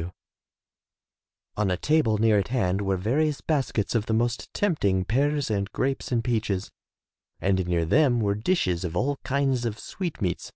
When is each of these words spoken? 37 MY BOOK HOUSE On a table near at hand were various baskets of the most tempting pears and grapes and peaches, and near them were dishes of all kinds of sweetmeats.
37 0.00 0.08
MY 0.08 0.08
BOOK 0.08 1.58
HOUSE 1.58 1.62
On 1.62 1.70
a 1.70 1.76
table 1.76 2.16
near 2.18 2.38
at 2.38 2.48
hand 2.48 2.80
were 2.80 2.96
various 2.96 3.42
baskets 3.42 3.94
of 3.94 4.06
the 4.06 4.14
most 4.14 4.48
tempting 4.54 5.04
pears 5.04 5.50
and 5.50 5.70
grapes 5.72 6.10
and 6.10 6.24
peaches, 6.24 6.70
and 7.38 7.66
near 7.66 7.84
them 7.84 8.18
were 8.18 8.34
dishes 8.34 8.82
of 8.82 8.96
all 8.96 9.18
kinds 9.24 9.66
of 9.66 9.78
sweetmeats. 9.78 10.52